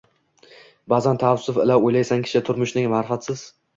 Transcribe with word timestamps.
Ba’zan 0.93 1.21
taassuf 1.23 1.59
ila 1.65 1.77
o‘ylaysan 1.91 2.25
kishi: 2.27 2.43
turmushning 2.49 2.89
ma’rifatsiz 2.95 3.45